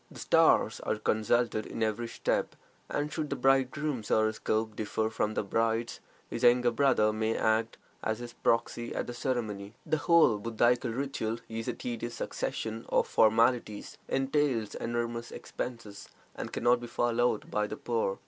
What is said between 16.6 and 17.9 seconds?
not be followed by the